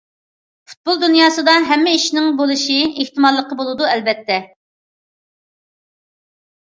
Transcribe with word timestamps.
پۇتبول 0.69 0.95
دۇنياسىدا 1.01 1.51
ھەممە 1.71 1.91
ئىشنىڭ 1.97 2.29
بولۇش 2.39 2.63
ئېھتىماللىقى 2.75 3.57
بولىدۇ، 3.59 3.87
ئەلۋەتتە. 3.89 4.39